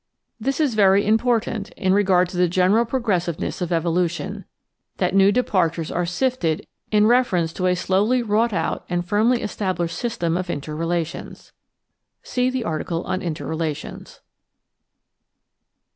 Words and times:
This 0.39 0.59
is 0.59 0.73
very 0.73 1.05
important 1.05 1.69
in 1.73 1.93
regard 1.93 2.27
to 2.29 2.37
the 2.37 2.47
general 2.47 2.85
progressiveness 2.85 3.61
of 3.61 3.71
evolution— 3.71 4.45
^that 4.97 5.13
new 5.13 5.31
departures 5.31 5.91
are 5.91 6.07
sifted 6.07 6.65
in 6.89 7.05
reference 7.05 7.53
to 7.53 7.67
a 7.67 7.75
slowly 7.75 8.23
wrought 8.23 8.51
out 8.51 8.83
and 8.89 9.05
firmly 9.07 9.43
established 9.43 9.95
system 9.95 10.37
of 10.37 10.49
inter 10.49 10.73
relations. 10.73 11.53
(See 12.23 12.49
the 12.49 12.63
article 12.63 13.03
on 13.03 13.21
Inter 13.21 13.45
relations.) 13.45 14.21